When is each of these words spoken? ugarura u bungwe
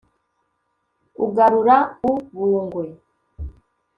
ugarura 1.25 1.77
u 2.09 2.11
bungwe 2.33 2.85